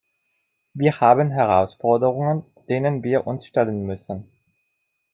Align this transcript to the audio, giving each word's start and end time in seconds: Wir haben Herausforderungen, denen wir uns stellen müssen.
Wir 0.73 0.99
haben 0.99 1.29
Herausforderungen, 1.29 2.43
denen 2.67 3.03
wir 3.03 3.27
uns 3.27 3.45
stellen 3.45 3.85
müssen. 3.85 4.31